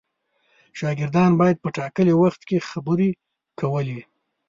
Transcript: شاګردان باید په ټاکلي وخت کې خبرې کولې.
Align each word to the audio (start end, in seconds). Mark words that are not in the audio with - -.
شاګردان 0.79 1.31
باید 1.41 1.57
په 1.63 1.69
ټاکلي 1.77 2.13
وخت 2.21 2.41
کې 2.47 2.65
خبرې 2.69 3.09
کولې. 3.59 3.99